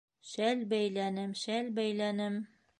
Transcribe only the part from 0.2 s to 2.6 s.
Шәл бәйләнем, шәл бәйләнем